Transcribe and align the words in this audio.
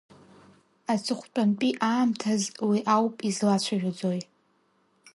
Аҵыхәтәантәи 0.93 1.79
аамҭаз 1.91 2.43
уи 2.67 2.79
ауп 2.95 3.15
излацәажәаӡои. 3.29 4.21